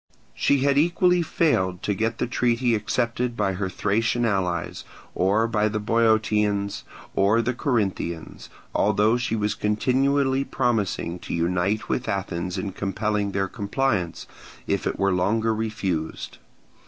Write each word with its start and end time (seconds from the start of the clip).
She 0.33 0.61
had 0.61 0.79
equally 0.79 1.21
failed 1.21 1.83
to 1.83 1.93
get 1.93 2.17
the 2.17 2.25
treaty 2.25 2.73
accepted 2.73 3.37
by 3.37 3.53
her 3.53 3.69
Thracian 3.69 4.25
allies, 4.25 4.83
or 5.13 5.47
by 5.47 5.67
the 5.69 5.79
Boeotians 5.79 6.83
or 7.13 7.39
the 7.39 7.53
Corinthians; 7.53 8.49
although 8.73 9.15
she 9.15 9.35
was 9.35 9.53
continually 9.53 10.43
promising 10.43 11.19
to 11.19 11.35
unite 11.35 11.87
with 11.87 12.09
Athens 12.09 12.57
in 12.57 12.71
compelling 12.71 13.31
their 13.31 13.47
compliance, 13.47 14.25
if 14.65 14.87
it 14.87 14.97
were 14.97 15.13
longer 15.13 15.53
refused. 15.53 16.39